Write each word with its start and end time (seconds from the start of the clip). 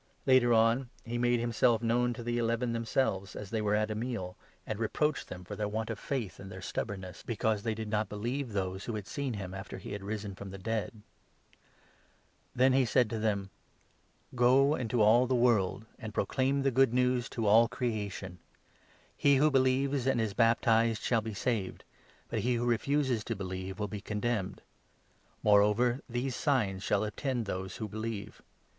Later 0.25 0.51
on, 0.51 0.89
he 1.05 1.19
made 1.19 1.39
himself 1.39 1.83
known 1.83 2.11
to 2.13 2.23
the 2.23 2.37
14 2.37 2.39
Eleven 2.43 2.73
themselves 2.73 3.35
as 3.35 3.51
they 3.51 3.61
were 3.61 3.75
at 3.75 3.91
a 3.91 3.93
meal, 3.93 4.35
and 4.65 4.79
reproached 4.79 5.27
them 5.27 5.45
with 5.47 5.59
their 5.59 5.67
want 5.67 5.91
of 5.91 5.99
faith 5.99 6.39
and 6.39 6.51
their 6.51 6.59
stubbornness, 6.59 7.21
because 7.21 7.61
40 7.61 7.61
MARK, 7.61 7.69
16. 7.69 7.69
they 7.69 7.75
did 7.75 7.87
not 7.87 8.09
believe 8.09 8.51
those 8.51 8.85
who 8.85 8.95
had 8.95 9.05
seen 9.05 9.35
him 9.35 9.53
after 9.53 9.77
he 9.77 9.91
had 9.91 10.01
risen 10.01 10.33
from 10.33 10.49
the 10.49 10.57
dead. 10.57 11.03
Then 12.55 12.73
he 12.73 12.83
said 12.83 13.11
to 13.11 13.19
them: 13.19 13.51
15" 14.31 14.35
Go 14.37 14.73
into 14.73 15.03
all 15.03 15.27
the 15.27 15.35
world, 15.35 15.85
and 15.99 16.15
proclaim 16.15 16.63
the 16.63 16.71
Good 16.71 16.95
News 16.95 17.29
to 17.29 17.45
all 17.45 17.67
creation. 17.67 18.39
He 19.15 19.35
who 19.35 19.51
believes 19.51 20.07
and 20.07 20.19
is 20.19 20.33
baptized 20.33 21.03
shall 21.03 21.21
be 21.21 21.35
saved; 21.35 21.83
16 22.23 22.25
but 22.31 22.39
he 22.39 22.55
who 22.55 22.65
refuses 22.65 23.23
to 23.25 23.35
believe 23.35 23.77
will 23.77 23.87
be 23.87 24.01
condemned. 24.01 24.63
More 25.43 25.61
17 25.61 25.69
over 25.69 26.01
these 26.09 26.35
signs 26.35 26.81
shall 26.81 27.03
attend 27.03 27.45
those 27.45 27.75
who 27.75 27.87
believe. 27.87 28.41